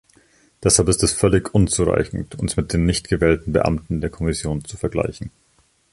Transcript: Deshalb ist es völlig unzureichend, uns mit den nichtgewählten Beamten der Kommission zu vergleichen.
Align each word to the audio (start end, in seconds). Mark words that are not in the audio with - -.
Deshalb 0.63 0.89
ist 0.89 1.03
es 1.03 1.13
völlig 1.13 1.53
unzureichend, 1.53 2.33
uns 2.39 2.57
mit 2.57 2.73
den 2.73 2.87
nichtgewählten 2.87 3.53
Beamten 3.53 4.01
der 4.01 4.09
Kommission 4.09 4.65
zu 4.65 4.75
vergleichen. 4.75 5.29